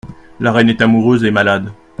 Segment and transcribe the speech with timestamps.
[0.39, 1.71] La Reine est amoureuse et malade.